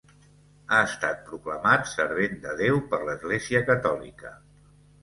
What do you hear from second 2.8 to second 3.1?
per